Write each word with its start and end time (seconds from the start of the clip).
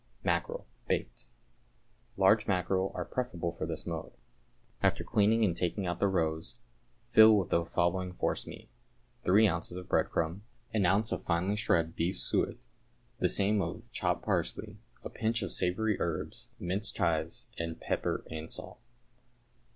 =Mackerel, 0.23 0.65
Baked.= 0.87 1.25
Large 2.17 2.47
mackerel 2.47 2.91
are 2.95 3.05
preferable 3.05 3.51
for 3.51 3.67
this 3.67 3.85
mode. 3.85 4.11
After 4.81 5.03
cleaning 5.03 5.45
and 5.45 5.55
taking 5.55 5.85
out 5.85 5.99
the 5.99 6.07
roes, 6.07 6.55
fill 7.05 7.37
with 7.37 7.49
the 7.51 7.63
following 7.65 8.11
forcemeat: 8.11 8.67
Three 9.23 9.47
ounces 9.47 9.77
of 9.77 9.87
breadcrumbs, 9.87 10.41
an 10.73 10.87
ounce 10.87 11.11
of 11.11 11.21
finely 11.23 11.55
shred 11.55 11.95
beef 11.95 12.17
suet, 12.17 12.65
the 13.19 13.29
same 13.29 13.61
of 13.61 13.83
chopped 13.91 14.25
parsley, 14.25 14.79
a 15.03 15.09
pinch 15.11 15.43
of 15.43 15.51
savoury 15.51 15.97
herbs, 16.01 16.49
minced 16.59 16.95
chives, 16.95 17.45
and 17.59 17.79
pepper 17.79 18.23
and 18.31 18.49
salt. 18.49 18.79